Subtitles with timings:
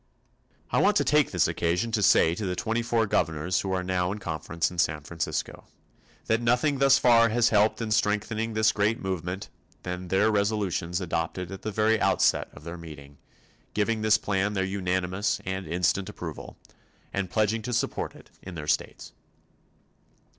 [0.71, 3.83] I want to take this occasion to say to the twenty four governors who are
[3.83, 5.65] now in conference in San Francisco,
[6.25, 11.01] that nothing thus far has helped in strengthening this great movement more than their resolutions
[11.01, 13.19] adopted at the very outset of their meeting,
[13.75, 16.57] giving this plan their unanimous and instant approval,
[17.13, 19.13] and pledging to support it in their states.